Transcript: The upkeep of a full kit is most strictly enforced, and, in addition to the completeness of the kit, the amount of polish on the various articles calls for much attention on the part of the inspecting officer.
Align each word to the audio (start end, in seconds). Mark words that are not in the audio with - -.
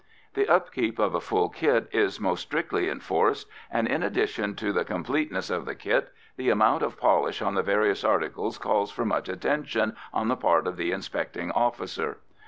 The 0.33 0.47
upkeep 0.49 0.97
of 0.97 1.13
a 1.13 1.21
full 1.21 1.49
kit 1.49 1.87
is 1.91 2.19
most 2.19 2.41
strictly 2.41 2.89
enforced, 2.89 3.47
and, 3.69 3.87
in 3.87 4.01
addition 4.01 4.55
to 4.55 4.73
the 4.73 4.83
completeness 4.83 5.51
of 5.51 5.65
the 5.65 5.75
kit, 5.75 6.11
the 6.37 6.49
amount 6.49 6.81
of 6.81 6.97
polish 6.97 7.39
on 7.39 7.53
the 7.53 7.61
various 7.61 8.03
articles 8.03 8.57
calls 8.57 8.89
for 8.89 9.05
much 9.05 9.29
attention 9.29 9.95
on 10.11 10.27
the 10.27 10.35
part 10.35 10.65
of 10.65 10.75
the 10.75 10.91
inspecting 10.91 11.51
officer. 11.51 12.17